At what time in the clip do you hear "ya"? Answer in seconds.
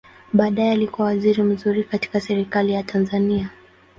2.73-2.83